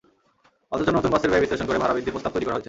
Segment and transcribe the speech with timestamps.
[0.73, 2.59] অথচ নতুন বাসের ব্যয় বিশ্লেষণ ধরে ভাড়া বৃদ্ধির প্রস্তাব তৈরি করা হয়েছে।